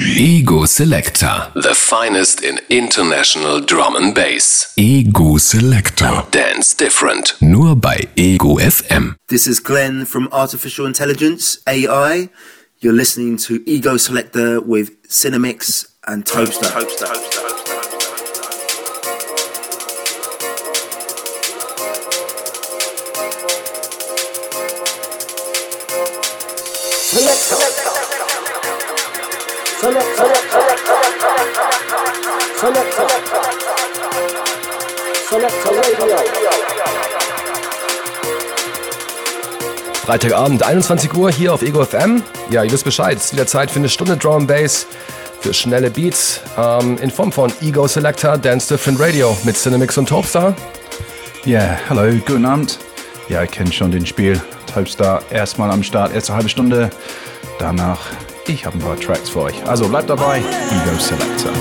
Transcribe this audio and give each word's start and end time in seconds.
Ego 0.00 0.64
Selector. 0.64 1.50
The 1.54 1.74
finest 1.74 2.44
in 2.44 2.60
international 2.70 3.60
drum 3.60 3.96
and 3.96 4.14
bass. 4.14 4.72
Ego 4.76 5.38
Selector. 5.38 6.24
Dance 6.30 6.76
different. 6.76 7.36
Nur 7.40 7.74
bei 7.74 8.06
Ego 8.14 8.58
FM. 8.58 9.16
This 9.28 9.48
is 9.48 9.58
Glenn 9.60 10.06
from 10.06 10.28
Artificial 10.30 10.86
Intelligence, 10.86 11.58
AI. 11.66 12.28
You're 12.78 12.92
listening 12.92 13.38
to 13.38 13.60
Ego 13.66 13.96
Selector 13.96 14.60
with 14.60 15.02
Cinemix 15.08 15.86
and 16.06 16.24
Toaster. 16.24 16.68
Toaster. 16.68 17.06
Toaster. 17.06 17.37
Freitagabend, 40.18 40.64
21 40.64 41.14
Uhr 41.14 41.30
hier 41.30 41.54
auf 41.54 41.62
Ego 41.62 41.84
FM. 41.84 42.24
Ja, 42.50 42.64
ihr 42.64 42.72
wisst 42.72 42.82
Bescheid, 42.82 43.16
es 43.16 43.26
ist 43.26 43.34
wieder 43.34 43.46
Zeit 43.46 43.70
für 43.70 43.78
eine 43.78 43.88
Stunde 43.88 44.16
Drum 44.16 44.48
Bass 44.48 44.88
für 45.40 45.54
schnelle 45.54 45.92
Beats 45.92 46.40
ähm, 46.56 46.98
in 46.98 47.08
Form 47.08 47.30
von 47.30 47.52
Ego 47.60 47.86
Selector 47.86 48.36
Dance 48.36 48.66
Different 48.66 48.98
Radio 48.98 49.36
mit 49.44 49.56
Cinemix 49.56 49.96
und 49.96 50.08
Topstar. 50.08 50.56
Ja, 51.44 51.60
yeah, 51.60 51.78
hallo, 51.88 52.18
guten 52.26 52.44
Abend. 52.46 52.80
Ja, 53.28 53.44
ich 53.44 53.52
kenne 53.52 53.70
schon 53.70 53.92
den 53.92 54.06
Spiel. 54.06 54.40
Topstar 54.74 55.22
erstmal 55.30 55.70
am 55.70 55.84
Start, 55.84 56.12
erste 56.12 56.34
halbe 56.34 56.48
Stunde. 56.48 56.90
Danach, 57.60 58.00
ich 58.48 58.66
habe 58.66 58.76
ein 58.76 58.80
paar 58.80 58.98
Tracks 58.98 59.30
für 59.30 59.42
euch. 59.42 59.64
Also 59.68 59.86
bleibt 59.86 60.10
dabei, 60.10 60.38
Ego 60.38 60.98
Selector. 60.98 61.52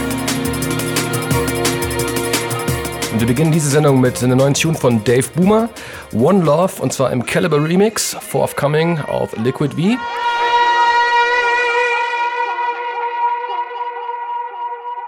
Und 3.18 3.22
wir 3.22 3.28
beginnen 3.28 3.52
diese 3.52 3.70
Sendung 3.70 4.00
mit 4.00 4.24
einer 4.24 4.36
neuen 4.36 4.54
Tune 4.54 4.78
von 4.78 5.04
Dave 5.04 5.28
Boomer, 5.34 5.70
One 6.14 6.44
Love, 6.44 6.82
und 6.82 6.94
zwar 6.94 7.12
im 7.12 7.26
Calibre 7.26 7.62
Remix, 7.62 8.16
forthcoming 8.20 9.00
auf 9.00 9.36
Liquid 9.36 9.74
V. 9.76 9.98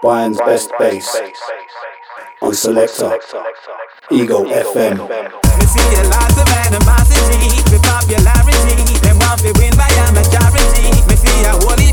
Bayern's 0.02 0.38
best 0.38 0.70
bass 0.78 1.20
on 2.40 2.54
Selector, 2.54 3.18
Ego 4.10 4.44
FM. 4.44 5.00
We 5.58 5.66
see 5.66 5.94
a 6.00 6.08
lot 6.08 6.32
of 6.36 6.48
animosity 6.66 7.62
with 7.70 7.82
popularity. 7.82 8.98
Them 9.00 9.18
want 9.18 9.40
to 9.40 9.52
win 9.58 9.76
by 9.76 9.88
a 9.88 10.12
majority. 10.12 10.88
We 11.08 11.16
see 11.16 11.44
a 11.44 11.52
whole 11.52 11.89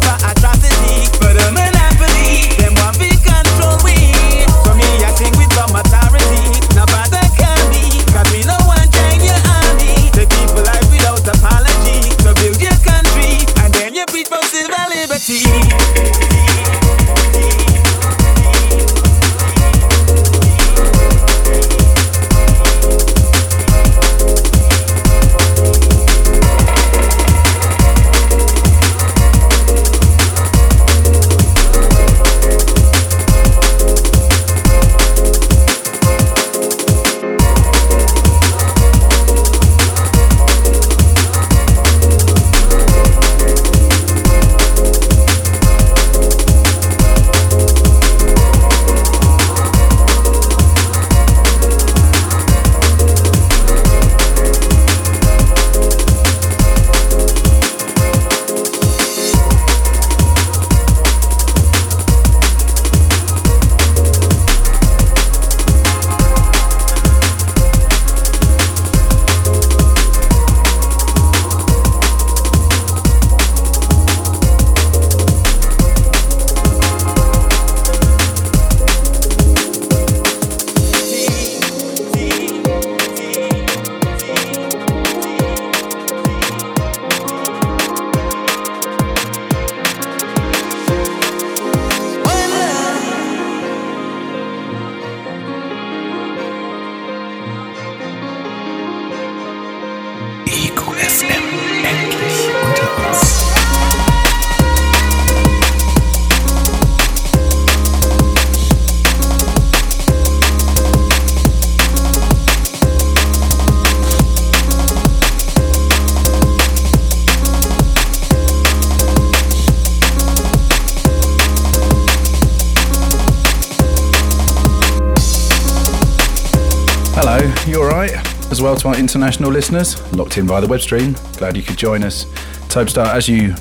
international 129.17 129.51
listeners, 129.51 130.13
locked 130.13 130.37
in 130.37 130.45
via 130.45 130.61
the 130.61 130.67
web 130.67 130.79
stream. 130.79 131.15
Glad 131.37 131.57
you 131.57 131.63
could 131.63 131.75
join 131.75 132.03
us. 132.03 132.25
Topstar, 132.69 133.07
as 133.07 133.27
you 133.27 133.55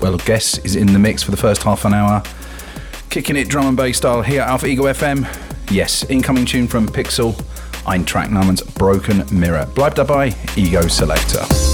well 0.00 0.16
guess, 0.18 0.58
is 0.58 0.76
in 0.76 0.86
the 0.92 0.98
mix 1.00 1.20
for 1.20 1.32
the 1.32 1.36
first 1.36 1.64
half 1.64 1.84
an 1.84 1.92
hour. 1.92 2.22
Kicking 3.10 3.34
it 3.34 3.48
drum 3.48 3.66
and 3.66 3.76
bass 3.76 3.96
style 3.96 4.22
here 4.22 4.42
at 4.42 4.48
Alpha 4.48 4.66
Ego 4.66 4.84
FM. 4.84 5.26
Yes, 5.68 6.04
incoming 6.04 6.46
tune 6.46 6.68
from 6.68 6.86
Pixel, 6.86 7.34
ein 7.88 8.04
Track 8.04 8.30
namens 8.30 8.62
Broken 8.76 9.24
Mirror. 9.32 9.66
Bleibt 9.74 9.96
dabei, 9.96 10.32
Ego 10.56 10.86
Selector. 10.86 11.73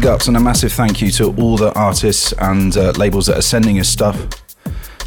Big 0.00 0.06
ups 0.06 0.28
and 0.28 0.36
a 0.36 0.40
massive 0.40 0.72
thank 0.72 1.00
you 1.00 1.10
to 1.10 1.34
all 1.38 1.56
the 1.56 1.72
artists 1.72 2.32
and 2.38 2.76
uh, 2.76 2.92
labels 2.92 3.26
that 3.26 3.36
are 3.36 3.42
sending 3.42 3.80
us 3.80 3.88
stuff. 3.88 4.16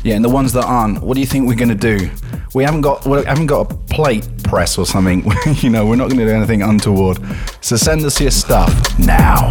Yeah, 0.03 0.15
and 0.15 0.25
the 0.25 0.27
ones 0.27 0.51
that 0.51 0.65
aren't, 0.65 1.01
what 1.01 1.13
do 1.13 1.21
you 1.21 1.25
think 1.25 1.47
we're 1.47 1.55
going 1.55 1.69
to 1.69 1.75
do? 1.75 2.09
We 2.53 2.65
haven't 2.65 2.81
got 2.81 3.05
we 3.05 3.23
haven't 3.23 3.45
got 3.45 3.71
a 3.71 3.75
plate 3.95 4.27
press 4.43 4.77
or 4.77 4.85
something. 4.85 5.23
you 5.61 5.69
know, 5.69 5.85
we're 5.85 5.95
not 5.95 6.09
going 6.09 6.19
to 6.19 6.25
do 6.25 6.31
anything 6.31 6.61
untoward. 6.61 7.19
So 7.61 7.77
send 7.77 8.03
us 8.03 8.19
your 8.19 8.31
stuff 8.31 8.99
now. 8.99 9.49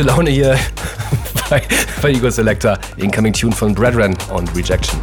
Gute 0.00 0.12
Laune 0.12 0.30
hier 0.30 0.58
bei, 1.50 1.62
bei 2.00 2.10
Ego 2.10 2.30
Selector. 2.30 2.78
Incoming 2.96 3.34
Tune 3.34 3.52
von 3.52 3.74
Brethren 3.74 4.16
und 4.32 4.54
Rejection. 4.56 4.98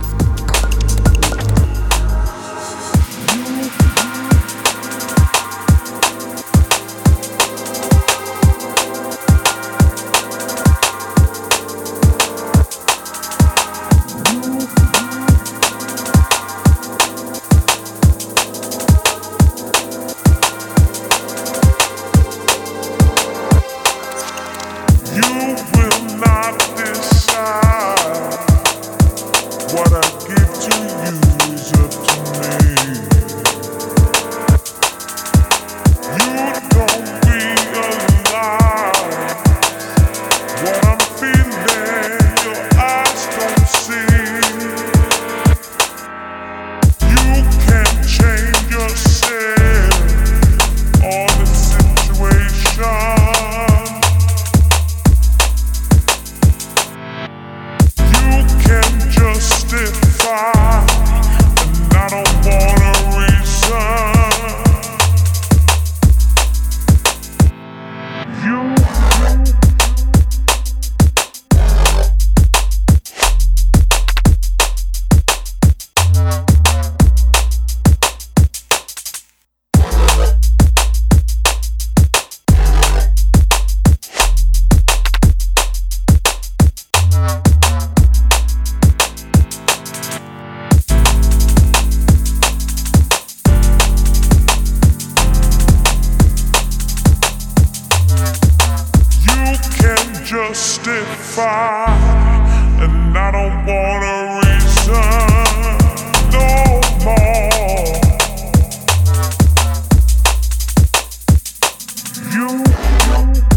no. 113.07 113.56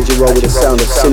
Joachim, 0.00 1.12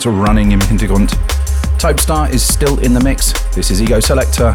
namens 0.00 0.28
Running 0.28 0.50
im 0.52 0.60
Hintergrund. 0.60 1.12
Topestar 1.78 2.28
is 2.30 2.46
still 2.46 2.78
in 2.78 2.94
the 2.94 3.02
mix. 3.02 3.32
This 3.54 3.70
is 3.70 3.80
Ego 3.80 4.00
Selector. 4.00 4.54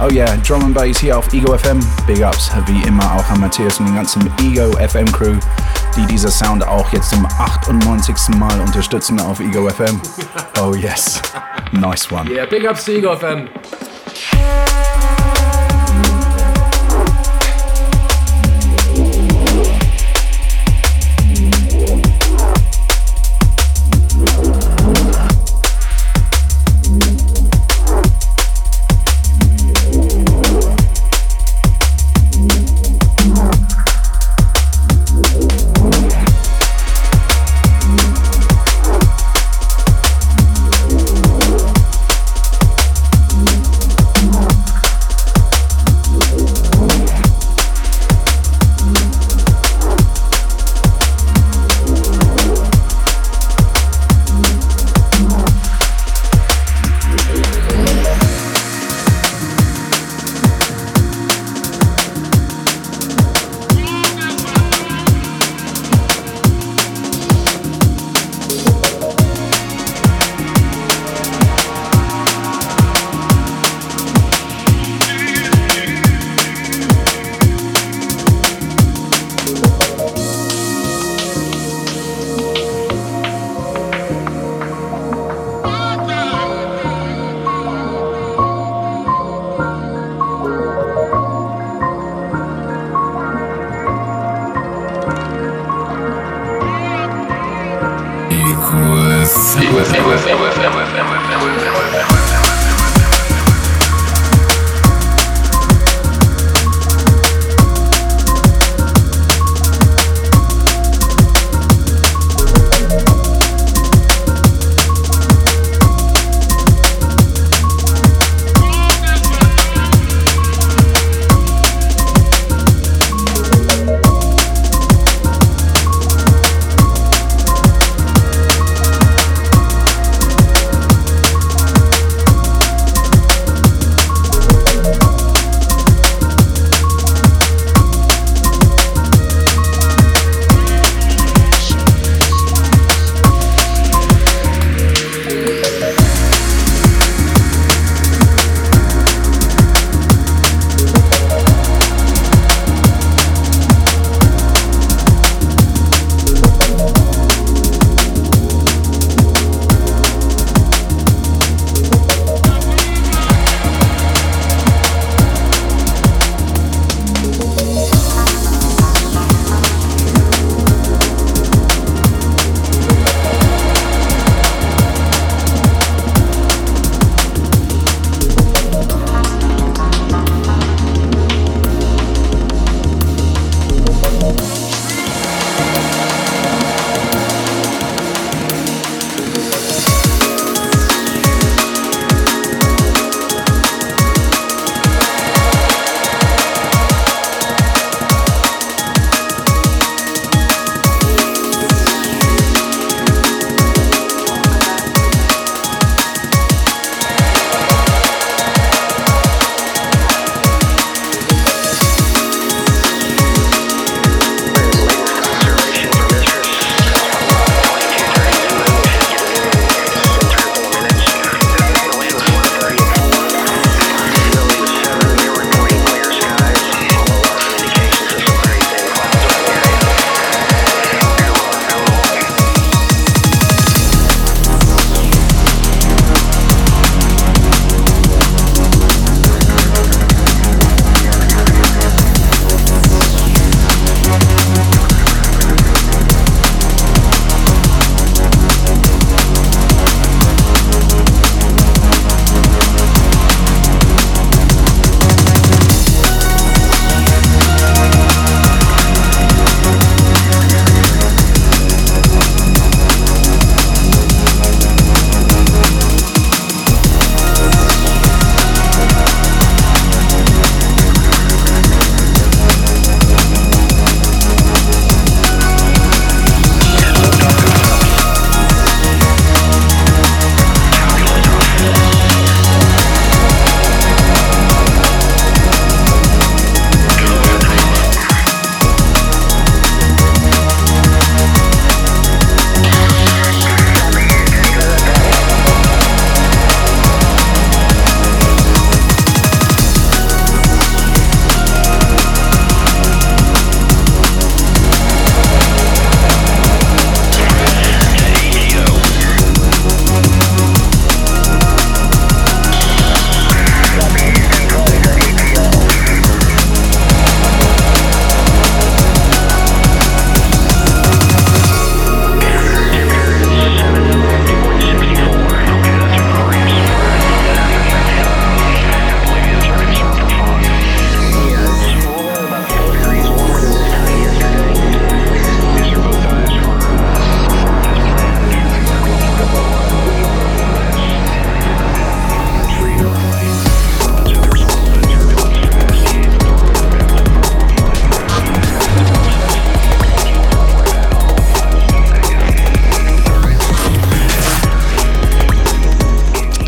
Oh 0.00 0.08
yeah, 0.10 0.36
Drum 0.46 0.64
and 0.64 0.74
Bass 0.74 0.98
hier 0.98 1.16
auf 1.16 1.32
Ego 1.32 1.56
FM. 1.56 1.80
Big 2.06 2.22
Ups 2.22 2.50
wie 2.66 2.86
immer 2.86 3.04
auch 3.14 3.28
an 3.30 3.40
Matthias 3.40 3.80
und 3.80 3.86
den 3.86 3.94
ganzen 3.94 4.30
Ego 4.42 4.70
FM 4.76 5.10
Crew, 5.12 5.36
die 5.96 6.06
dieser 6.06 6.30
Sound 6.30 6.66
auch 6.66 6.92
jetzt 6.92 7.10
zum 7.10 7.24
98. 7.26 8.36
Mal 8.36 8.60
unterstützen 8.60 9.20
auf 9.20 9.40
Ego 9.40 9.68
FM. 9.68 10.00
Oh 10.58 10.74
yes, 10.74 11.20
nice 11.72 12.10
one. 12.10 12.30
Yeah, 12.30 12.46
Big 12.46 12.68
Ups 12.68 12.86
to 12.86 12.92
Ego 12.92 13.14
FM. 13.14 13.48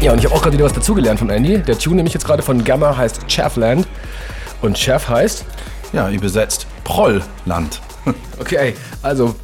Ja, 0.09 0.12
und 0.14 0.21
ich 0.21 0.25
habe 0.25 0.37
auch 0.37 0.40
gerade 0.40 0.57
wieder 0.57 0.64
was 0.64 0.73
dazugelernt 0.73 1.18
vom 1.18 1.29
Andy. 1.29 1.59
Der 1.59 1.79
Tune 1.79 1.97
nämlich 1.97 2.14
jetzt 2.14 2.25
gerade 2.25 2.42
von 2.42 2.64
Gamma 2.64 2.97
heißt 2.97 3.29
Chaffland. 3.29 3.87
Und 4.62 4.75
Chaff 4.75 5.07
heißt? 5.07 5.44
Ja, 5.92 6.09
übersetzt 6.09 6.66
Prollland. 6.83 7.83
Okay, 8.40 8.73
also 9.03 9.35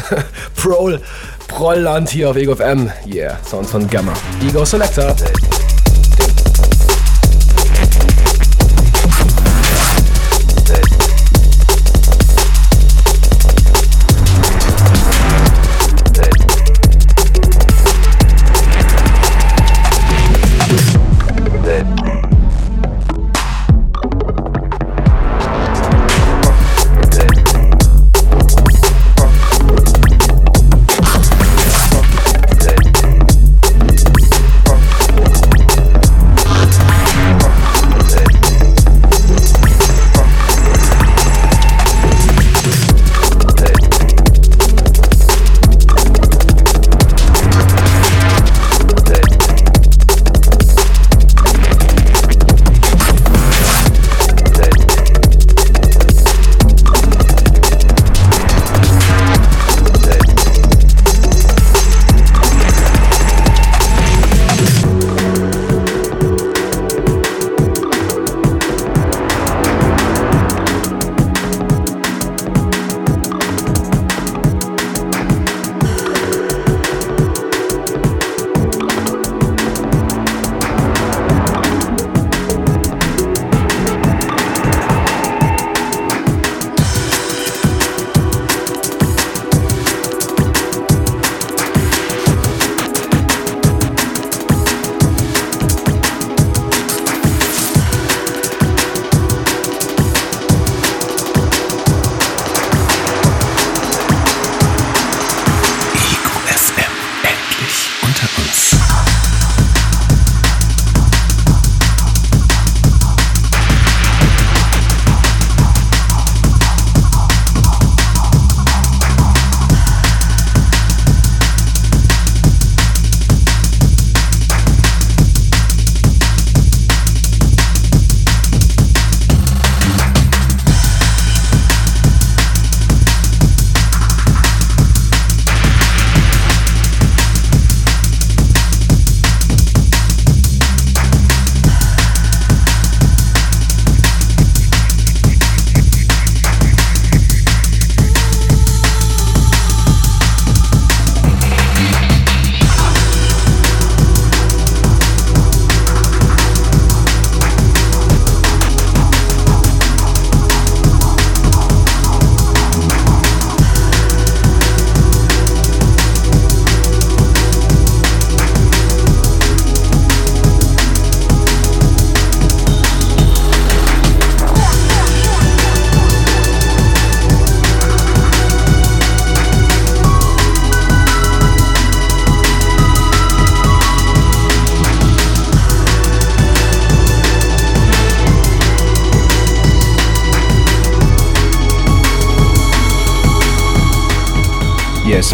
Prol, 0.56 1.02
Prollland 1.48 2.08
hier 2.08 2.30
auf 2.30 2.36
Ego 2.36 2.56
FM. 2.56 2.90
Yeah, 3.06 3.38
Sounds 3.44 3.70
von 3.70 3.86
Gamma. 3.90 4.14
Ego 4.42 4.64
Selector. 4.64 5.14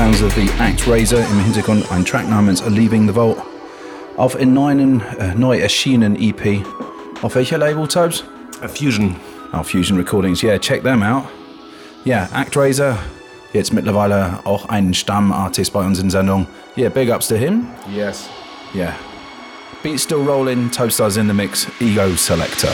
Sounds 0.03 0.21
of 0.21 0.35
the 0.35 0.51
Act 0.59 0.89
Razor 0.89 1.21
im 1.21 1.45
Hintergrund 1.45 1.93
ein 1.93 2.05
Track 2.05 2.29
namens 2.29 2.61
are 2.61 2.73
Leaving 2.73 3.07
the 3.07 3.15
Vault 3.15 3.39
auf 4.17 4.35
in 4.35 4.53
neuen 4.53 5.01
äh, 5.21 5.33
neu 5.37 5.57
erschienenen 5.61 6.17
EP. 6.21 6.67
Auf 7.23 7.37
welcher 7.37 7.57
Label, 7.57 7.87
Tobes? 7.87 8.25
A 8.63 8.67
Fusion. 8.67 9.15
Oh, 9.53 9.63
Fusion 9.63 9.97
Recordings. 9.97 10.43
Yeah, 10.43 10.59
check 10.59 10.83
them 10.83 11.05
out. 11.05 11.27
Yeah, 12.05 12.29
Act 12.35 12.57
Razor. 12.57 12.99
Jetzt 13.53 13.73
mittlerweile 13.73 14.41
auch 14.43 14.69
ein 14.69 14.93
Stammartist 14.93 15.73
bei 15.73 15.87
uns 15.87 16.01
in 16.01 16.11
Sendung. 16.11 16.49
Yeah, 16.77 16.89
big 16.89 17.09
ups 17.09 17.29
to 17.29 17.37
him. 17.37 17.69
Yes. 17.89 18.29
Yeah. 18.75 18.95
Beat 19.85 20.01
still 20.01 20.25
rolling, 20.25 20.69
Toastars 20.73 21.17
in 21.17 21.29
the 21.29 21.35
mix, 21.35 21.69
Ego 21.81 22.17
Selector. 22.17 22.73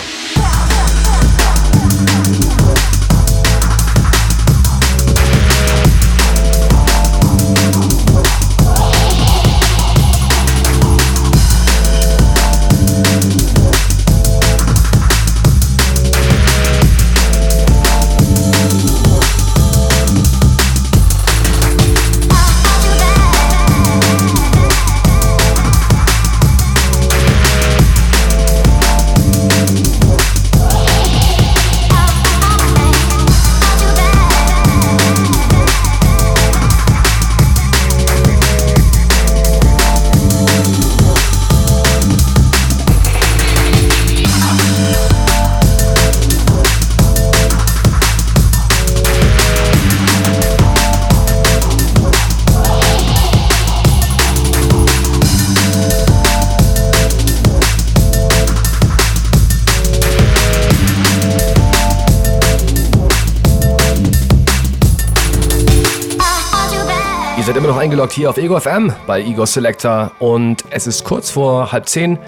Noch 67.78 67.84
eingeloggt 67.84 68.12
hier 68.12 68.28
auf 68.28 68.38
Ego 68.38 68.58
FM 68.58 68.92
bei 69.06 69.22
Ego 69.22 69.46
Selector 69.46 70.10
und 70.18 70.64
es 70.70 70.88
ist 70.88 71.04
kurz 71.04 71.30
vor 71.30 71.70
halb 71.70 71.88
zehn. 71.88 72.18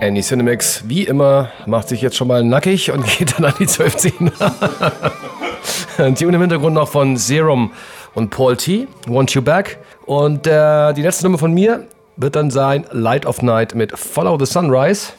Andy 0.00 0.22
Cinemix, 0.22 0.84
wie 0.86 1.02
immer, 1.02 1.50
macht 1.66 1.90
sich 1.90 2.00
jetzt 2.00 2.16
schon 2.16 2.28
mal 2.28 2.42
nackig 2.42 2.90
und 2.90 3.04
geht 3.18 3.34
dann 3.36 3.44
an 3.44 3.52
die 3.58 3.66
12 3.66 3.96
ziehen. 3.98 4.32
Tune 5.96 6.36
im 6.36 6.40
Hintergrund 6.40 6.72
noch 6.72 6.88
von 6.88 7.18
Serum 7.18 7.72
und 8.14 8.30
Paul 8.30 8.56
T. 8.56 8.88
Want 9.06 9.34
You 9.34 9.42
Back. 9.42 9.76
Und 10.06 10.46
äh, 10.46 10.94
die 10.94 11.02
letzte 11.02 11.24
Nummer 11.24 11.36
von 11.36 11.52
mir 11.52 11.84
wird 12.16 12.34
dann 12.34 12.50
sein 12.50 12.86
Light 12.90 13.26
of 13.26 13.42
Night 13.42 13.74
mit 13.74 13.98
Follow 13.98 14.38
the 14.38 14.46
Sunrise. 14.46 15.12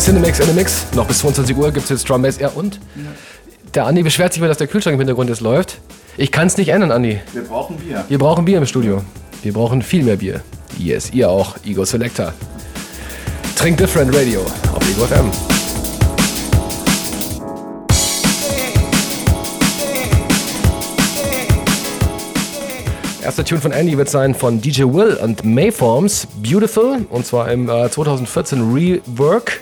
Cinemix 0.00 0.40
in 0.40 0.46
the 0.46 0.52
Mix. 0.52 0.86
Noch 0.94 1.06
bis 1.06 1.18
22 1.18 1.56
Uhr 1.56 1.70
gibt 1.70 1.84
es 1.84 1.90
jetzt 1.90 2.08
Drum 2.08 2.22
Bass. 2.22 2.38
Ja, 2.38 2.48
und? 2.48 2.80
Ja. 2.96 3.02
Der 3.74 3.86
Andi 3.86 4.02
beschwert 4.02 4.32
sich 4.32 4.40
immer, 4.40 4.48
dass 4.48 4.58
der 4.58 4.66
Kühlschrank 4.66 4.94
im 4.94 5.00
Hintergrund 5.00 5.28
jetzt 5.30 5.40
läuft. 5.40 5.78
Ich 6.16 6.30
kann 6.30 6.46
es 6.46 6.56
nicht 6.56 6.68
ändern, 6.68 6.92
Andi. 6.92 7.20
Wir 7.32 7.42
brauchen 7.42 7.76
Bier. 7.76 8.04
Wir 8.08 8.18
brauchen 8.18 8.44
Bier 8.44 8.58
im 8.58 8.66
Studio. 8.66 9.02
Wir 9.42 9.52
brauchen 9.52 9.82
viel 9.82 10.04
mehr 10.04 10.16
Bier. 10.16 10.40
Yes, 10.78 11.12
ihr 11.12 11.28
auch. 11.28 11.56
Ego 11.64 11.84
Selector. 11.84 12.32
Trink 13.56 13.78
Different 13.78 14.14
Radio 14.14 14.40
auf 14.74 14.90
Ego 14.90 15.06
FM. 15.06 15.30
Erster 23.24 23.44
Tune 23.44 23.60
von 23.60 23.72
Andy 23.72 23.96
wird 23.96 24.10
sein 24.10 24.34
von 24.34 24.60
DJ 24.60 24.82
Will 24.82 25.18
und 25.22 25.44
Mayforms 25.44 26.26
Beautiful 26.42 27.06
und 27.08 27.24
zwar 27.24 27.50
im 27.50 27.70
äh, 27.70 27.88
2014 27.88 28.72
Rework 28.74 29.60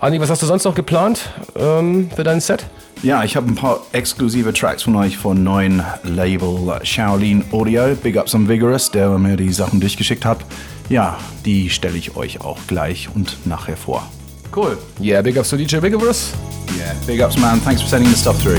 Andi, 0.00 0.20
was 0.20 0.30
hast 0.30 0.42
du 0.42 0.46
sonst 0.46 0.62
noch 0.64 0.76
geplant 0.76 1.28
ähm, 1.56 2.08
für 2.14 2.22
dein 2.22 2.40
Set? 2.40 2.64
Ja, 3.02 3.24
ich 3.24 3.36
habe 3.36 3.48
ein 3.48 3.56
paar 3.56 3.80
exklusive 3.92 4.52
Tracks 4.52 4.84
von 4.84 4.94
euch 4.94 5.16
von 5.16 5.42
neuen 5.42 5.82
Label 6.04 6.80
Shaolin 6.84 7.44
Audio. 7.50 7.96
Big 7.96 8.16
Ups 8.16 8.32
on 8.34 8.48
Vigorous, 8.48 8.90
der 8.92 9.18
mir 9.18 9.36
die 9.36 9.52
Sachen 9.52 9.80
durchgeschickt 9.80 10.24
hat. 10.24 10.38
Ja, 10.88 11.18
die 11.44 11.68
stelle 11.68 11.98
ich 11.98 12.16
euch 12.16 12.40
auch 12.40 12.58
gleich 12.68 13.08
und 13.12 13.44
nachher 13.44 13.76
vor. 13.76 14.08
Cool. 14.54 14.78
Yeah, 15.00 15.20
big 15.20 15.36
ups 15.36 15.50
to 15.50 15.56
DJ 15.56 15.82
Vigorous. 15.82 16.32
Yeah, 16.76 16.94
big 17.06 17.20
ups, 17.20 17.36
man. 17.36 17.60
Thanks 17.62 17.82
for 17.82 17.90
sending 17.90 18.10
the 18.10 18.18
stuff 18.18 18.40
through. 18.42 18.58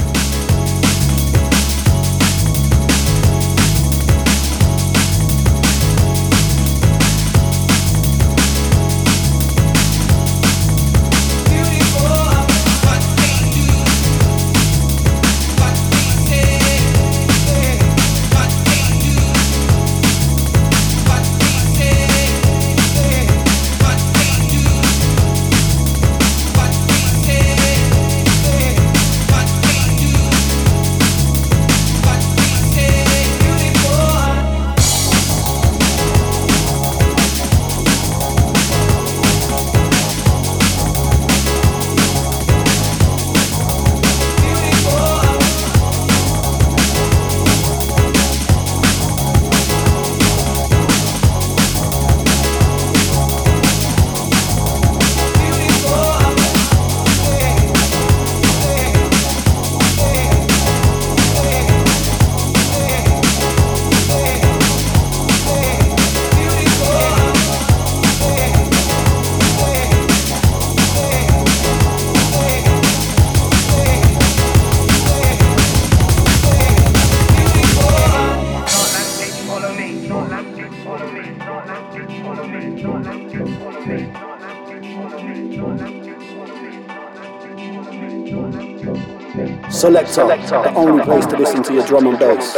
Selector, 89.80 90.28
the 90.28 90.74
only 90.76 91.02
place 91.06 91.26
to 91.28 91.38
listen 91.38 91.63
to 91.63 91.74
your 91.74 91.86
drum 91.86 92.06
and 92.08 92.20
bass. 92.20 92.54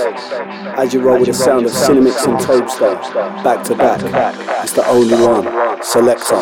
As 0.75 0.91
you 0.91 1.01
roll 1.01 1.19
with 1.19 1.27
the 1.27 1.33
sound 1.35 1.67
of 1.67 1.71
Cinemix 1.71 2.25
and 2.27 2.39
Tobster, 2.39 2.95
back 3.43 3.63
to 3.65 3.75
back, 3.75 4.01
it's 4.63 4.73
the 4.73 4.83
only 4.87 5.13
one. 5.13 5.83
Selector. 5.83 6.35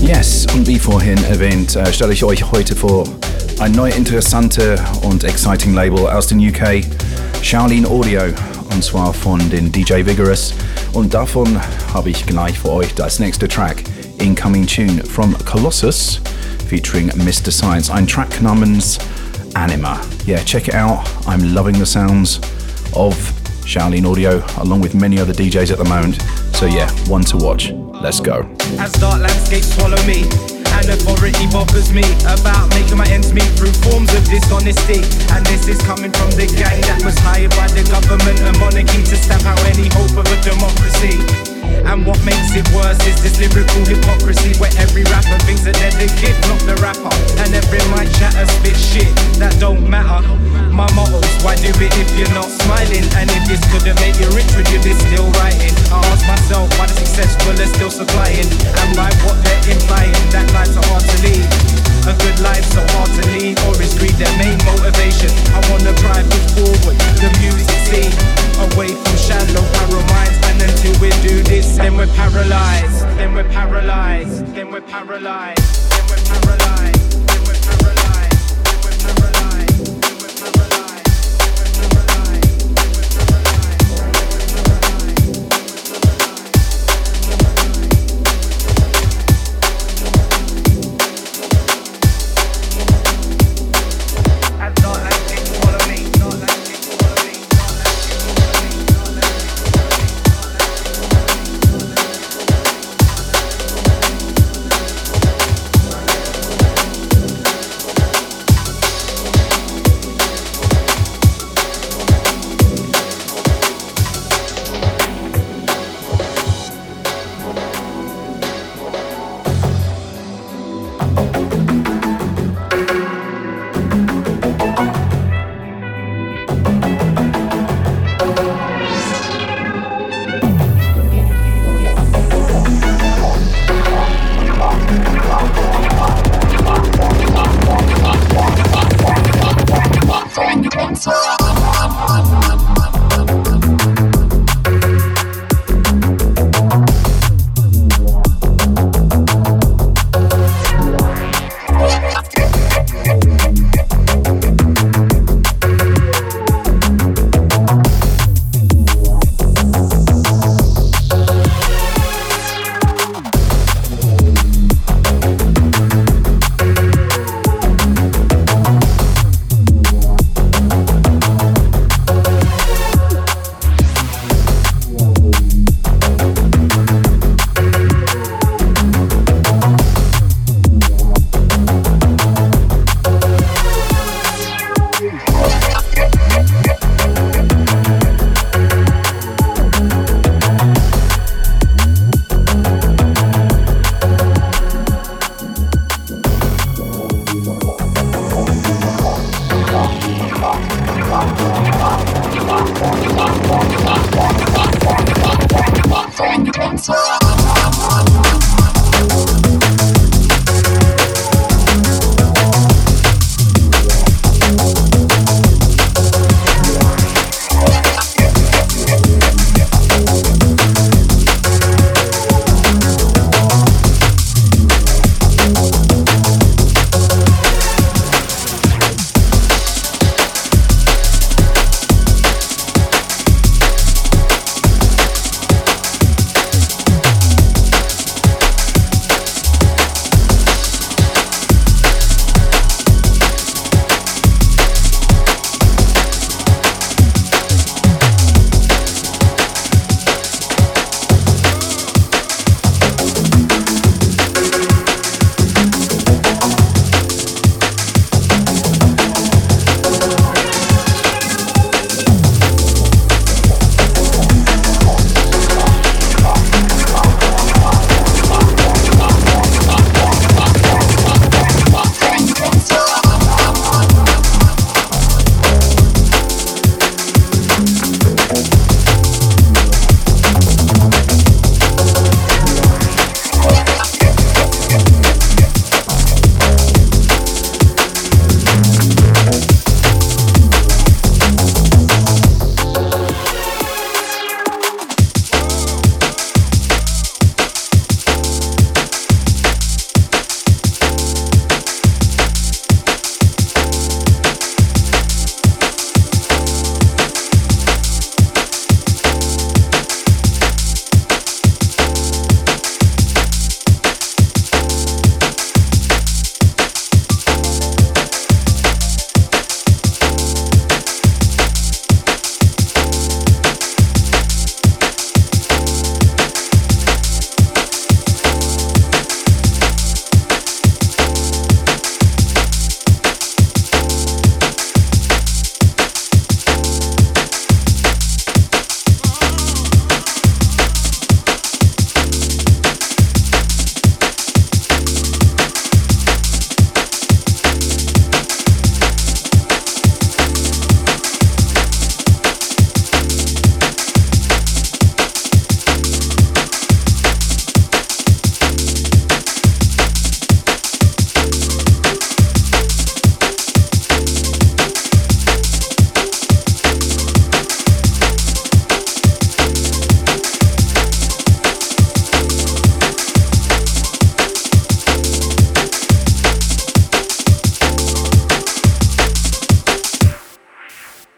Yes, 0.00 0.46
und 0.54 0.66
wie 0.66 0.78
vorhin 0.78 1.22
erwähnt, 1.24 1.76
äh, 1.76 1.80
uh, 1.80 1.92
stelle 1.92 2.14
ich 2.14 2.24
euch 2.24 2.50
heute 2.50 2.74
vor 2.74 3.04
ein 3.60 3.72
neu 3.72 3.90
interessante 3.90 4.76
und 5.02 5.24
exciting 5.24 5.74
Label 5.74 6.06
aus 6.08 6.26
den 6.26 6.38
UK, 6.38 6.84
Shaolin 7.42 7.86
Audio, 7.86 8.22
und 8.72 8.82
zwar 8.82 9.12
von 9.12 9.38
den 9.50 9.70
DJ 9.70 10.04
Vigorous. 10.04 10.54
Und 10.92 11.14
davon 11.14 11.60
habe 11.92 12.10
ich 12.10 12.26
gleich 12.26 12.58
für 12.58 12.72
euch 12.72 12.94
das 12.94 13.18
nächste 13.18 13.46
Track, 13.48 13.84
Incoming 14.18 14.66
Tune 14.66 15.02
from 15.04 15.36
Colossus, 15.44 16.20
featuring 16.68 17.08
Mr. 17.16 17.50
Science, 17.50 17.90
ein 17.90 18.06
Track 18.06 18.40
namens 18.40 18.98
Anima. 19.54 20.00
Yeah, 20.26 20.42
check 20.44 20.68
it 20.68 20.74
out. 20.74 21.00
I'm 21.26 21.54
loving 21.54 21.78
the 21.78 21.86
sounds 21.86 22.40
of 22.92 23.14
Shaolin 23.66 24.06
Audio, 24.06 24.42
along 24.58 24.82
with 24.82 24.94
many 24.94 25.20
other 25.20 25.32
DJs 25.32 25.70
at 25.70 25.78
the 25.78 25.88
moment. 25.88 26.20
So 26.54 26.66
yeah, 26.66 26.90
one 27.08 27.24
to 27.24 27.36
watch. 27.36 27.72
Let's 28.02 28.20
go. 28.20 28.46
As 28.78 28.92
dark 28.92 29.20
landscapes 29.20 29.76
me 30.06 30.43
and 30.84 31.00
authority 31.00 31.46
bothers 31.48 31.92
me 31.92 32.04
about 32.28 32.68
making 32.76 32.98
my 32.98 33.08
ends 33.08 33.32
meet 33.32 33.48
through 33.56 33.72
forms 33.88 34.12
of 34.12 34.24
dishonesty. 34.28 35.00
And 35.32 35.44
this 35.46 35.68
is 35.68 35.80
coming 35.82 36.12
from 36.12 36.30
the 36.36 36.44
gang 36.44 36.80
that 36.92 37.00
was 37.04 37.16
hired 37.18 37.50
by 37.56 37.68
the 37.72 37.84
government 37.88 38.40
and 38.44 38.56
monarchy 38.60 39.00
to 39.00 39.16
stamp 39.16 39.44
out 39.48 39.60
any 39.64 39.88
hope 39.96 40.12
of 40.12 40.26
a 40.28 40.38
democracy. 40.44 41.16
And 41.88 42.04
what 42.04 42.20
makes 42.24 42.52
it 42.52 42.68
worse 42.76 43.00
is 43.08 43.16
this 43.24 43.40
lyrical 43.40 43.84
hypocrisy 43.88 44.52
where 44.60 44.72
every 44.76 45.04
rapper 45.08 45.38
thinks 45.48 45.64
that 45.64 45.76
they're 45.80 45.96
the 45.96 46.08
kid, 46.20 46.36
not 46.52 46.60
the 46.68 46.76
rapper. 46.80 47.12
And 47.40 47.54
every 47.56 47.80
mic 47.92 48.12
chatter 48.20 48.44
spit 48.60 48.76
shit 48.76 49.12
that 49.40 49.56
don't 49.60 49.88
matter. 49.88 50.20
My 50.74 50.90
motto's 50.98 51.22
why 51.46 51.54
do 51.54 51.70
it 51.70 51.94
if 52.02 52.10
you're 52.18 52.34
not 52.34 52.50
smiling? 52.50 53.06
And 53.14 53.30
if 53.30 53.46
this 53.46 53.62
couldn't 53.70 53.94
make 54.02 54.18
you 54.18 54.26
rich, 54.34 54.50
would 54.58 54.66
you 54.74 54.82
be 54.82 54.90
still 54.90 55.30
writing? 55.38 55.70
I 55.94 56.02
ask 56.10 56.26
myself 56.26 56.66
why 56.74 56.90
the 56.90 56.98
successful 56.98 57.54
are 57.54 57.70
still 57.78 57.94
supplying. 57.94 58.50
And 58.82 58.90
by 58.98 59.06
what 59.22 59.38
they're 59.46 59.70
implying, 59.70 60.18
that 60.34 60.50
lives 60.50 60.74
are 60.74 60.82
hard 60.90 61.06
to 61.06 61.16
lead. 61.22 61.46
A 62.10 62.14
good 62.18 62.42
life 62.42 62.66
so 62.66 62.82
hard 62.98 63.06
to 63.06 63.22
lead, 63.38 63.54
or 63.70 63.78
is 63.78 63.94
greed 63.94 64.18
their 64.18 64.34
main 64.34 64.58
motivation? 64.66 65.30
I 65.54 65.62
wanna 65.70 65.94
drive 66.02 66.26
it 66.26 66.44
forward, 66.58 66.98
the 67.22 67.30
music 67.38 67.70
scene, 67.86 68.14
away 68.74 68.90
from 68.92 69.14
shallow 69.14 69.62
narrow. 69.78 70.02
And 70.50 70.58
until 70.58 70.98
we 71.00 71.14
do 71.22 71.42
this, 71.46 71.78
then 71.78 71.96
we're 71.96 72.10
paralyzed, 72.18 73.06
then 73.16 73.32
we're 73.32 73.48
paralyzed, 73.48 74.44
then 74.54 74.70
we're 74.70 74.82
paralyzed, 74.82 75.64
then 75.94 76.04
we're 76.10 76.24
paralyzed, 76.28 76.63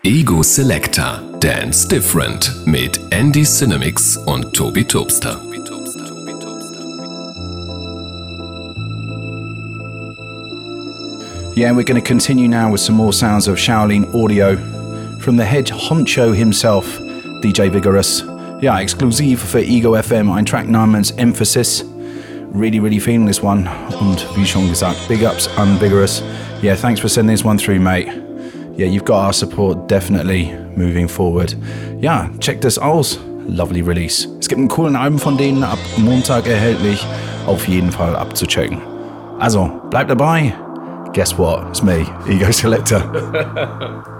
Ego 0.06 0.40
Selector 0.40 1.20
Dance 1.40 1.84
Different 1.84 2.64
mit 2.64 3.00
Andy 3.12 3.44
Cinemix 3.44 4.16
und 4.16 4.54
Tobi 4.54 4.84
Tobster. 4.84 5.36
Yeah, 11.56 11.72
we're 11.72 11.82
going 11.82 12.00
to 12.00 12.00
continue 12.00 12.46
now 12.46 12.70
with 12.70 12.80
some 12.80 12.94
more 12.94 13.12
sounds 13.12 13.48
of 13.48 13.56
Shaolin 13.56 14.06
audio 14.14 14.54
from 15.18 15.36
the 15.36 15.44
head 15.44 15.66
honcho 15.66 16.36
himself, 16.36 16.86
DJ 17.42 17.68
Vigorous. 17.68 18.22
Yeah, 18.62 18.78
exclusive 18.78 19.40
for 19.40 19.58
Ego 19.58 19.94
FM, 19.94 20.30
ein 20.30 20.44
Track 20.44 20.66
namens 20.66 21.18
Emphasis. 21.18 21.82
Really, 22.52 22.78
really 22.78 23.00
feeling 23.00 23.26
this 23.26 23.42
one. 23.42 23.64
Gesagt, 23.64 25.08
big 25.08 25.24
ups 25.24 25.48
and 25.58 25.80
Vigorous. 25.80 26.20
Yeah, 26.62 26.76
thanks 26.76 27.00
for 27.00 27.08
sending 27.08 27.34
this 27.34 27.42
one 27.42 27.58
through, 27.58 27.80
mate. 27.80 28.25
Yeah, 28.76 28.86
you've 28.86 29.04
got 29.06 29.24
our 29.24 29.32
support 29.32 29.88
definitely 29.88 30.52
moving 30.76 31.08
forward. 31.08 31.56
Ja, 32.00 32.28
check 32.40 32.60
das 32.60 32.78
aus. 32.78 33.18
Lovely 33.48 33.80
Release. 33.80 34.28
Es 34.40 34.48
gibt 34.48 34.58
einen 34.58 34.68
coolen 34.68 34.96
Album 34.96 35.18
von 35.18 35.36
denen 35.38 35.62
ab 35.64 35.78
Montag 35.96 36.46
erhältlich. 36.46 37.04
Auf 37.46 37.68
jeden 37.68 37.90
Fall 37.90 38.14
abzuchecken. 38.16 38.80
Also, 39.38 39.70
bleibt 39.90 40.10
dabei. 40.10 40.52
Guess 41.12 41.38
what? 41.38 41.62
It's 41.68 41.82
me, 41.82 42.04
Ego 42.28 42.50
Selector. 42.52 43.02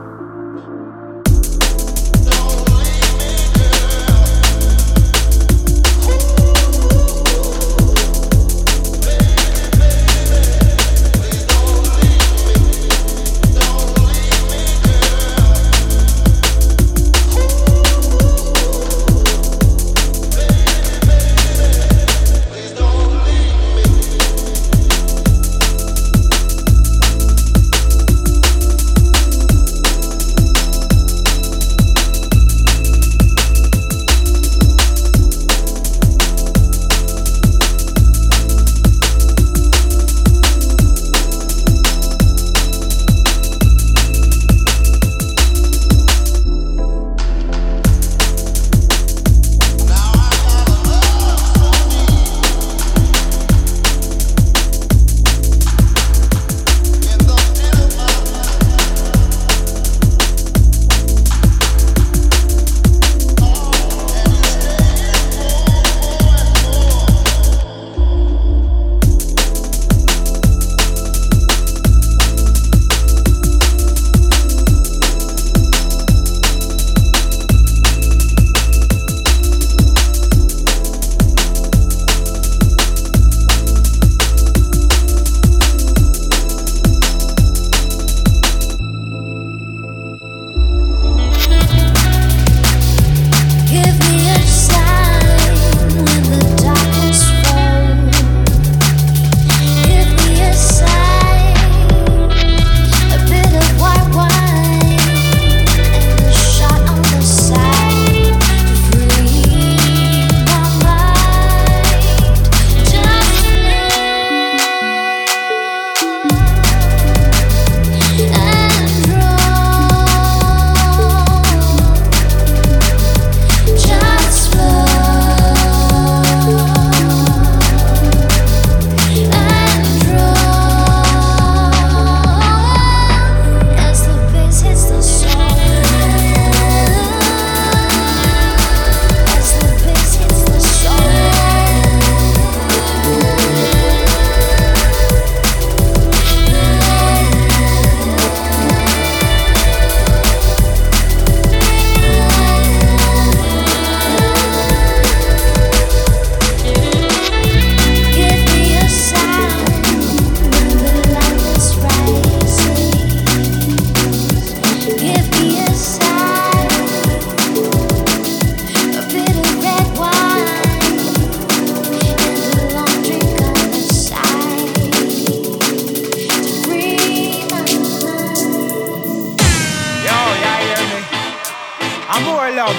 and 182.17 182.25
more 182.25 182.51
love, 182.51 182.77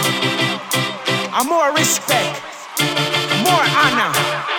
and 1.33 1.49
more 1.49 1.71
respect, 1.73 2.41
more 3.43 3.65
honor. 3.77 4.56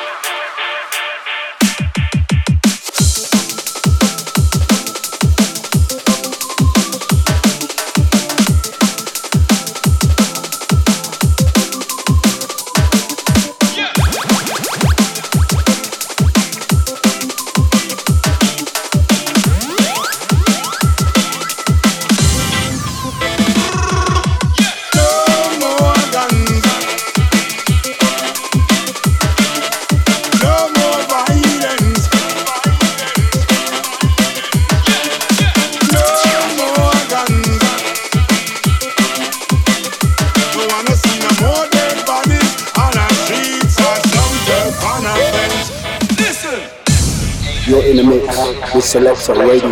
Selector 48.89 49.35
Radio 49.35 49.69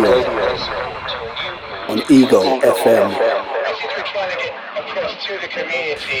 on 1.89 2.03
Ego 2.07 2.43
FM. 2.59 3.09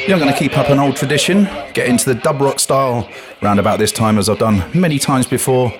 Yeah, 0.07 0.15
I'm 0.15 0.19
going 0.19 0.33
to 0.33 0.39
keep 0.39 0.57
up 0.57 0.69
an 0.69 0.79
old 0.79 0.95
tradition, 0.95 1.43
get 1.75 1.87
into 1.87 2.11
the 2.11 2.15
dub 2.19 2.41
rock 2.41 2.59
style 2.59 3.07
round 3.43 3.59
about 3.59 3.77
this 3.77 3.91
time 3.91 4.17
as 4.17 4.29
I've 4.29 4.39
done 4.39 4.67
many 4.73 4.97
times 4.97 5.27
before. 5.27 5.71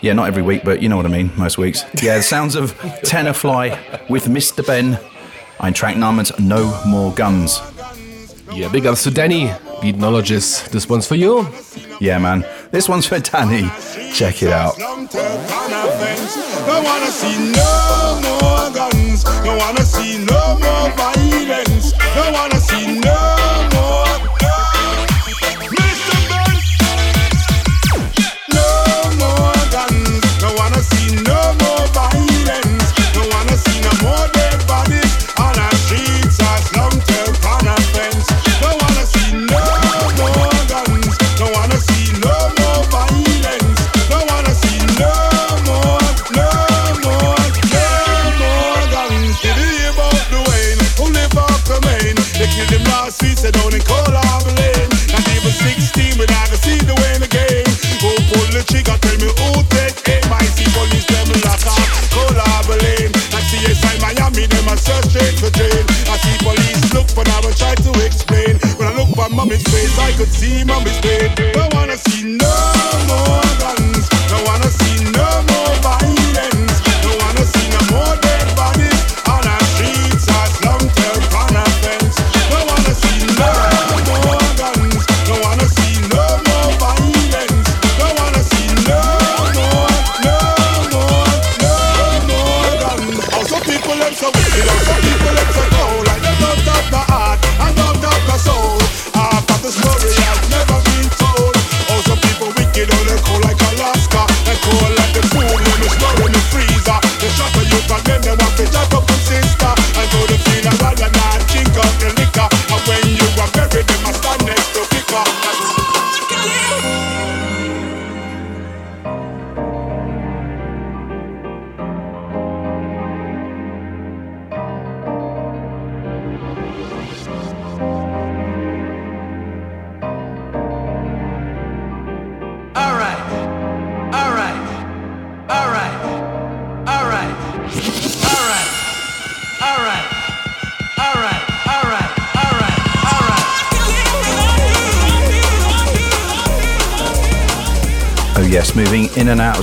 Yeah, 0.00 0.14
not 0.14 0.26
every 0.26 0.40
week, 0.40 0.64
but 0.64 0.80
you 0.80 0.88
know 0.88 0.96
what 0.96 1.04
I 1.04 1.10
mean, 1.10 1.30
most 1.36 1.58
weeks. 1.58 1.84
Yeah, 2.02 2.16
the 2.16 2.22
sounds 2.22 2.54
of 2.54 2.74
Tenor 3.02 3.34
Fly 3.34 3.68
with 4.08 4.24
Mr. 4.28 4.66
Benn 4.66 4.98
and 5.60 5.76
track 5.76 5.98
numbers 5.98 6.32
No 6.40 6.82
More 6.86 7.12
Guns. 7.12 7.60
Yeah, 8.54 8.70
big 8.70 8.86
ups 8.86 9.02
to 9.02 9.10
Danny, 9.10 9.52
beat 9.82 9.96
knowledges. 9.96 10.66
This 10.70 10.88
one's 10.88 11.06
for 11.06 11.16
you. 11.16 11.46
Yeah, 12.00 12.18
man. 12.18 12.46
This 12.70 12.88
one's 12.88 13.04
for 13.06 13.18
Danny. 13.18 13.68
Check 14.14 14.42
it 14.44 14.52
out. 14.52 14.78
Wanna 14.78 15.08
see 17.10 17.36
no 17.50 18.20
more 18.22 18.70
guns. 18.70 19.24
Wanna 19.44 19.84
see 19.84 20.18
no 20.18 20.56
more 20.60 20.90
violence. 20.94 21.92
Wanna 22.32 22.60
see 22.60 23.00
no 23.00 23.53
mommy's 69.34 69.62
face, 69.64 69.98
I 69.98 70.12
could 70.12 70.32
see 70.32 70.64
mommy's 70.64 70.98
face. 71.00 71.53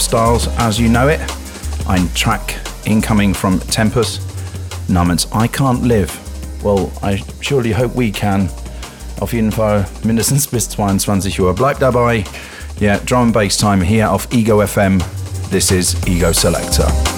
styles 0.01 0.47
as 0.57 0.79
you 0.79 0.89
know 0.89 1.07
it. 1.07 1.19
Ein 1.87 2.09
track 2.13 2.55
incoming 2.85 3.33
from 3.33 3.59
Tempus. 3.59 4.19
Namens 4.87 5.27
I 5.33 5.47
Can't 5.47 5.83
Live. 5.83 6.19
Well, 6.63 6.91
I 7.01 7.23
surely 7.41 7.71
hope 7.71 7.95
we 7.95 8.11
can. 8.11 8.49
Auf 9.19 9.33
jeden 9.33 9.51
Fall 9.51 9.85
mindestens 10.03 10.47
bis 10.47 10.67
22 10.69 11.39
Uhr. 11.39 11.53
Bleibt 11.53 11.81
dabei. 11.81 12.23
Yeah, 12.79 12.99
drum 13.05 13.25
and 13.25 13.33
bass 13.33 13.57
time 13.57 13.81
here 13.81 14.07
off 14.07 14.27
Ego 14.31 14.61
FM. 14.65 15.01
This 15.51 15.71
is 15.71 15.95
Ego 16.07 16.31
Selector. 16.31 17.10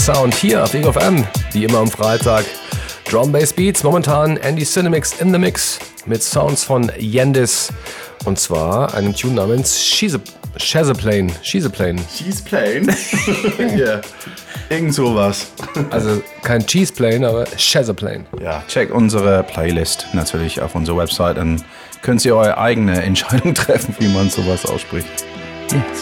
Sound 0.00 0.34
hier 0.34 0.64
auf 0.64 0.72
Ego 0.72 0.92
FM, 0.94 1.26
wie 1.52 1.64
immer 1.64 1.80
am 1.80 1.90
Freitag. 1.90 2.46
Drum 3.04 3.30
Bass 3.32 3.52
Beats, 3.52 3.82
momentan 3.82 4.38
Andy 4.38 4.64
Cinemix 4.64 5.20
in 5.20 5.30
the 5.30 5.38
Mix 5.38 5.78
mit 6.06 6.22
Sounds 6.22 6.64
von 6.64 6.90
Yendis. 6.98 7.68
Und 8.24 8.38
zwar 8.38 8.94
einem 8.94 9.14
Tune 9.14 9.34
namens 9.34 9.78
She's 9.78 10.14
a, 10.14 10.18
She's 10.56 10.88
a 10.88 10.94
Plane. 10.94 11.30
She's 11.42 11.66
a 11.66 11.68
Plane. 11.68 12.00
Cheese 12.16 12.42
Plane? 12.42 12.96
ja, 13.76 14.00
irgend 14.70 14.94
sowas. 14.94 15.48
Also 15.90 16.22
kein 16.44 16.66
Cheese 16.66 16.94
Plane, 16.94 17.28
aber 17.28 17.44
She's 17.58 17.90
a 17.90 17.92
Plane. 17.92 18.24
Ja, 18.42 18.62
check 18.68 18.94
unsere 18.94 19.42
Playlist 19.42 20.06
natürlich 20.14 20.62
auf 20.62 20.74
unserer 20.74 20.96
Website, 20.96 21.36
dann 21.36 21.62
könnt 22.00 22.24
ihr 22.24 22.34
eure 22.34 22.56
eigene 22.56 23.02
Entscheidung 23.02 23.54
treffen, 23.54 23.94
wie 23.98 24.08
man 24.08 24.30
sowas 24.30 24.64
ausspricht. 24.64 25.26
Yes. 25.70 25.99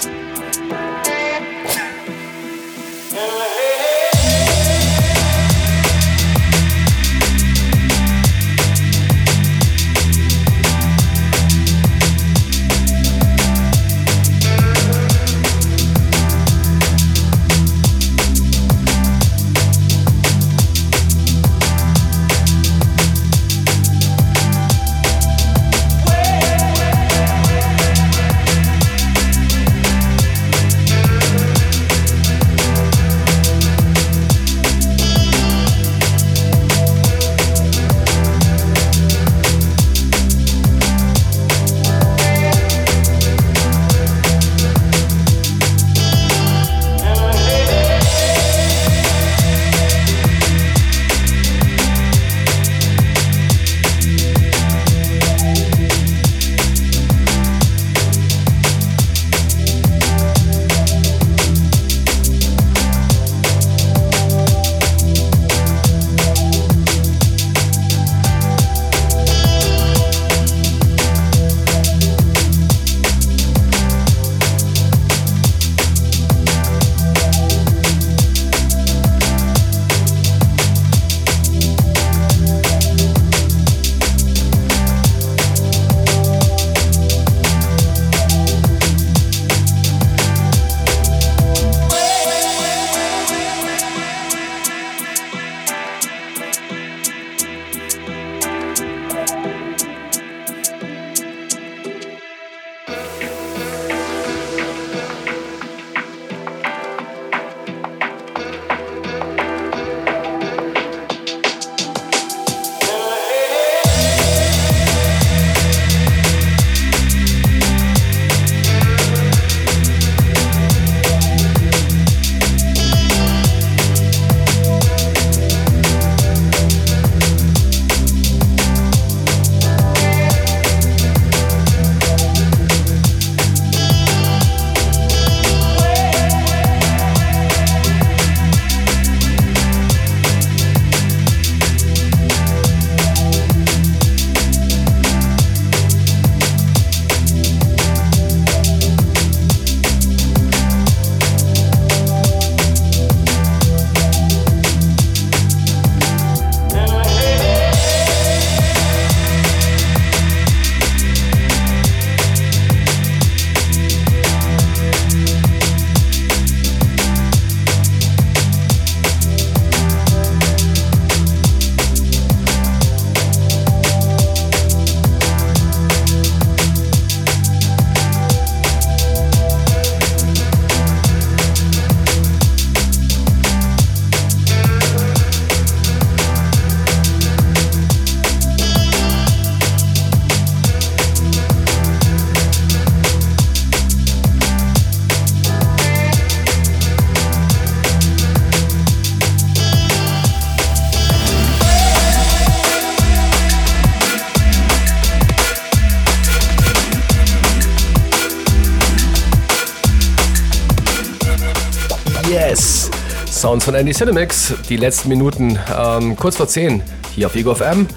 Sounds 213.49 213.65
von 213.65 213.75
Andy 213.75 213.95
Cinemix. 213.95 214.53
Die 214.69 214.77
letzten 214.77 215.09
Minuten, 215.09 215.59
ähm, 215.75 216.15
kurz 216.17 216.37
vor 216.37 216.47
10, 216.47 216.83
hier 217.15 217.29
auf 217.29 217.35
Ego 217.35 217.55
FM. 217.55 217.89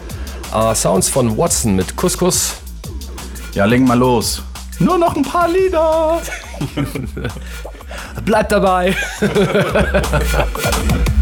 Äh, 0.55 0.73
Sounds 0.73 1.09
von 1.09 1.37
Watson 1.37 1.75
mit 1.75 1.93
Couscous. 1.97 2.53
Ja, 3.53 3.65
leg 3.65 3.81
mal 3.81 3.99
los. 3.99 4.41
Nur 4.79 4.97
noch 4.97 5.13
ein 5.13 5.23
paar 5.23 5.49
Lieder. 5.49 6.21
Bleibt 8.23 8.53
dabei. 8.53 8.95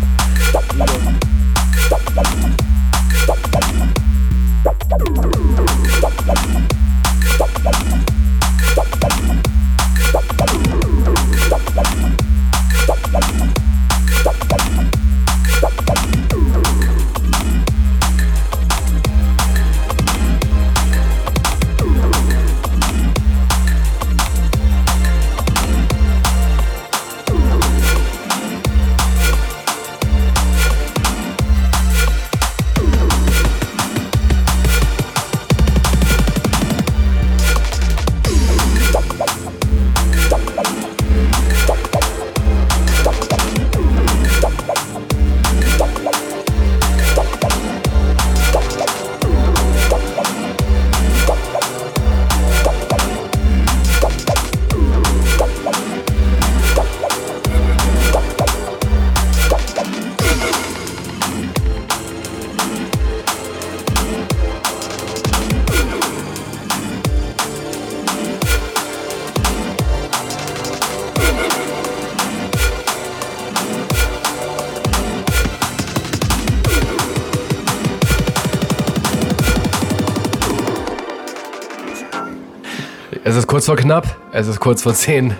kurz 83.59 83.65
vor 83.65 83.75
knapp, 83.75 84.15
es 84.31 84.47
ist 84.47 84.61
kurz 84.61 84.83
vor 84.83 84.93
zehn. 84.93 85.33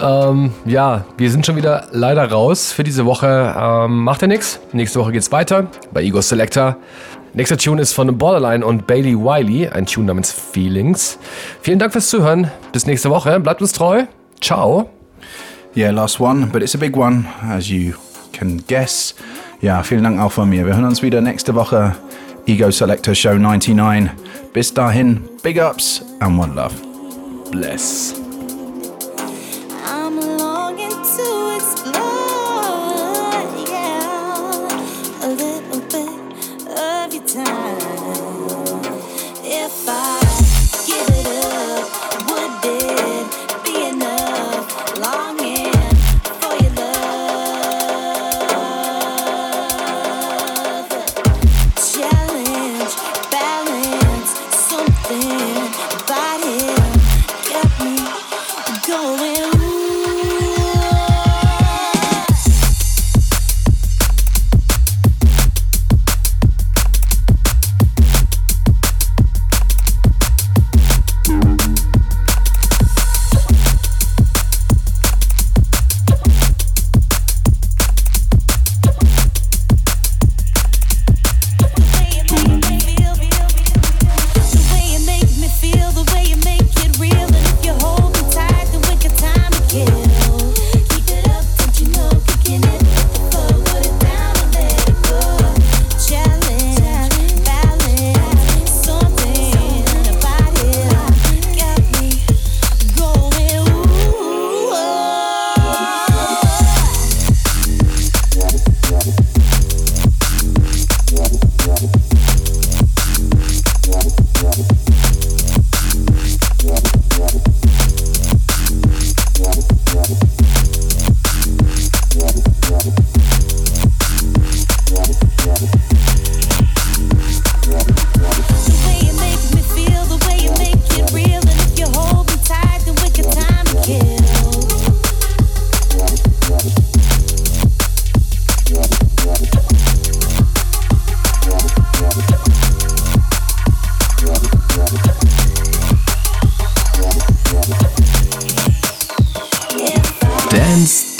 Ähm, 0.00 0.50
ja, 0.64 1.04
wir 1.16 1.30
sind 1.30 1.46
schon 1.46 1.54
wieder 1.54 1.86
leider 1.92 2.28
raus 2.28 2.72
für 2.72 2.82
diese 2.82 3.06
Woche. 3.06 3.54
Ähm, 3.56 4.02
macht 4.02 4.22
ja 4.22 4.26
nichts. 4.26 4.58
Nächste 4.72 4.98
Woche 4.98 5.12
geht's 5.12 5.30
weiter 5.30 5.68
bei 5.92 6.02
Ego 6.02 6.20
Selector. 6.20 6.76
Nächster 7.32 7.56
Tune 7.56 7.80
ist 7.80 7.92
von 7.92 8.18
Borderline 8.18 8.66
und 8.66 8.88
Bailey 8.88 9.14
Wiley, 9.14 9.68
ein 9.68 9.86
Tune 9.86 10.06
namens 10.06 10.32
Feelings. 10.32 11.16
Vielen 11.62 11.78
Dank 11.78 11.92
fürs 11.92 12.08
Zuhören. 12.08 12.50
Bis 12.72 12.86
nächste 12.86 13.08
Woche. 13.08 13.38
Bleibt 13.38 13.60
uns 13.62 13.72
treu. 13.72 14.02
Ciao. 14.40 14.90
Yeah, 15.76 15.92
last 15.92 16.18
one, 16.18 16.46
but 16.46 16.60
it's 16.60 16.74
a 16.74 16.78
big 16.78 16.96
one, 16.96 17.26
as 17.48 17.68
you 17.68 17.92
can 18.32 18.64
guess. 18.66 19.14
Ja, 19.60 19.84
vielen 19.84 20.02
Dank 20.02 20.20
auch 20.20 20.32
von 20.32 20.48
mir. 20.48 20.66
Wir 20.66 20.74
hören 20.74 20.86
uns 20.86 21.02
wieder 21.02 21.20
nächste 21.20 21.54
Woche. 21.54 21.94
Ego 22.46 22.68
Selector 22.72 23.14
Show 23.14 23.34
99. 23.34 24.10
Bis 24.52 24.74
dahin, 24.74 25.22
big 25.44 25.62
ups 25.62 26.04
and 26.18 26.36
one 26.36 26.52
love. 26.56 26.93
Bless. 27.54 28.23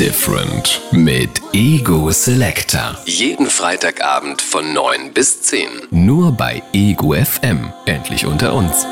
Different 0.04 0.82
mit 0.92 1.30
Ego 1.52 2.10
Selector. 2.10 2.98
Jeden 3.06 3.46
Freitagabend 3.46 4.42
von 4.42 4.72
9 4.72 5.12
bis 5.14 5.40
10. 5.42 5.66
Nur 5.90 6.32
bei 6.32 6.62
Ego 6.72 7.14
FM. 7.14 7.72
Endlich 7.86 8.26
unter 8.26 8.54
uns. 8.54 8.86